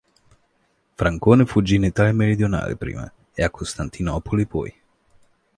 [0.95, 4.81] Francone fuggì in Italia meridionale prima, e a Costantinopoli poi.